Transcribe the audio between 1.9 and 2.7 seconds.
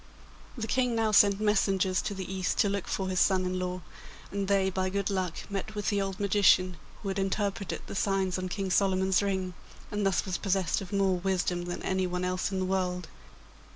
to the East to